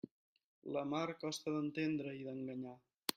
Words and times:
La 0.77 0.81
mar 0.93 1.03
costa 1.25 1.53
d'entendre 1.57 2.15
i 2.21 2.25
d'enganyar. 2.29 2.75